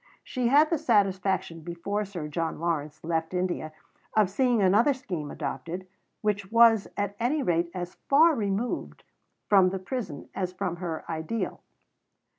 She 0.23 0.47
had 0.47 0.71
the 0.71 0.79
satisfaction 0.79 1.61
before 1.61 2.05
Sir 2.05 2.27
John 2.27 2.59
Lawrence 2.59 3.03
left 3.03 3.35
India 3.35 3.71
of 4.15 4.31
seeing 4.31 4.59
another 4.59 4.95
scheme 4.95 5.29
adopted, 5.29 5.85
which 6.21 6.51
was 6.51 6.87
at 6.97 7.15
any 7.19 7.43
rate 7.43 7.69
as 7.75 7.93
far 8.09 8.33
removed 8.33 9.03
from 9.47 9.69
the 9.69 9.77
Prison 9.77 10.27
as 10.33 10.53
from 10.53 10.77
her 10.77 11.05
Ideal. 11.07 11.61